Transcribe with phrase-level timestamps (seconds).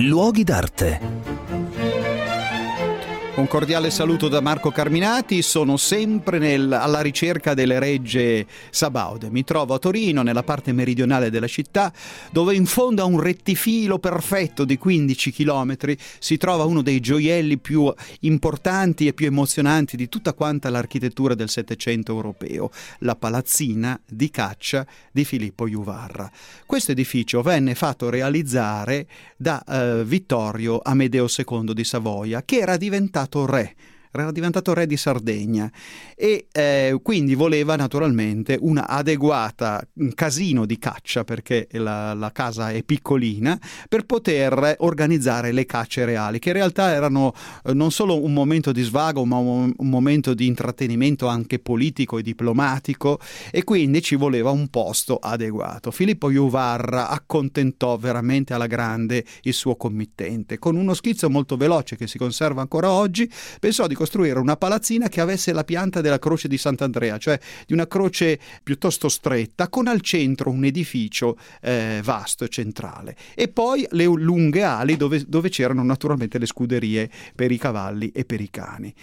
[0.00, 1.00] Luoghi d'arte.
[3.38, 9.30] Un cordiale saluto da Marco Carminati, sono sempre nel, alla ricerca delle regge sabaude.
[9.30, 11.92] Mi trovo a Torino, nella parte meridionale della città,
[12.32, 15.76] dove in fondo a un rettifilo perfetto di 15 km
[16.18, 21.48] si trova uno dei gioielli più importanti e più emozionanti di tutta quanta l'architettura del
[21.48, 26.28] Settecento europeo, la palazzina di caccia di Filippo Juvarra.
[26.66, 33.26] Questo edificio venne fatto realizzare da eh, Vittorio Amedeo II di Savoia, che era diventato
[33.28, 33.76] diventato re
[34.12, 35.70] era diventato re di Sardegna
[36.14, 42.70] e eh, quindi voleva naturalmente una adeguata un casino di caccia perché la, la, casa
[42.70, 43.58] è piccolina
[43.88, 47.32] per poter organizzare le cacce reali che in realtà erano
[47.64, 52.18] eh, non solo un momento di svago ma un, un, momento di intrattenimento anche politico
[52.18, 53.18] e diplomatico
[53.50, 55.90] e quindi ci voleva un posto adeguato.
[55.90, 62.06] Filippo Juvarra accontentò veramente alla grande il suo committente con uno schizzo molto veloce che
[62.06, 66.46] si conserva ancora oggi pensò di costruire una palazzina che avesse la pianta della croce
[66.46, 72.44] di Sant'Andrea, cioè di una croce piuttosto stretta, con al centro un edificio eh, vasto
[72.44, 73.16] e centrale.
[73.34, 78.24] E poi le lunghe ali dove, dove c'erano naturalmente le scuderie per i cavalli e
[78.24, 78.94] per i cani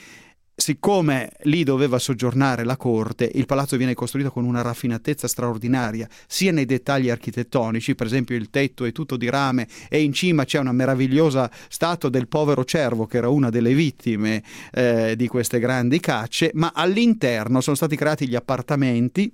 [0.55, 6.51] siccome lì doveva soggiornare la corte, il palazzo viene costruito con una raffinatezza straordinaria, sia
[6.51, 10.59] nei dettagli architettonici, per esempio il tetto è tutto di rame e in cima c'è
[10.59, 15.99] una meravigliosa statua del povero cervo che era una delle vittime eh, di queste grandi
[15.99, 19.31] cacce, ma all'interno sono stati creati gli appartamenti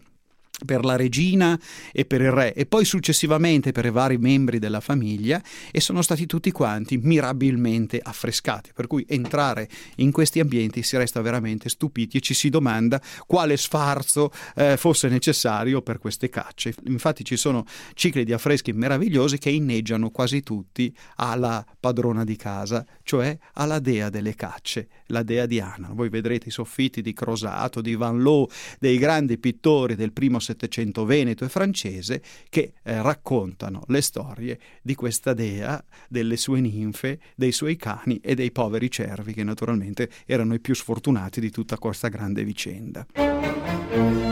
[0.66, 1.60] per la regina
[1.92, 6.02] e per il re e poi successivamente per i vari membri della famiglia e sono
[6.02, 8.72] stati tutti quanti mirabilmente affrescati.
[8.74, 13.58] Per cui entrare in questi ambienti si resta veramente stupiti e ci si domanda quale
[13.58, 16.74] sfarzo eh, fosse necessario per queste cacce.
[16.86, 22.86] Infatti ci sono cicli di affreschi meravigliosi che inneggiano quasi tutti alla padrona di casa
[23.04, 27.95] cioè alla dea delle cacce la dea Diana voi vedrete i soffitti di Crosato di
[27.95, 28.48] Van Loo
[28.80, 34.96] dei grandi pittori del primo Settecento veneto e francese che eh, raccontano le storie di
[34.96, 40.54] questa dea, delle sue ninfe, dei suoi cani e dei poveri cervi che naturalmente erano
[40.54, 44.30] i più sfortunati di tutta questa grande vicenda.